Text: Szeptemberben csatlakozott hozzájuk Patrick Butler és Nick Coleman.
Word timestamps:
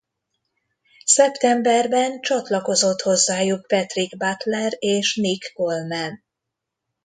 Szeptemberben 1.05 2.21
csatlakozott 2.21 3.01
hozzájuk 3.01 3.67
Patrick 3.67 4.17
Butler 4.17 4.71
és 4.79 5.15
Nick 5.15 5.53
Coleman. 5.53 6.23